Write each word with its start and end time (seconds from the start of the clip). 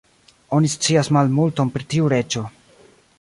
Oni 0.59 0.69
scias 0.75 1.11
malmulton 1.17 1.73
pri 1.77 1.87
tiu 1.95 2.09
reĝo. 2.15 2.43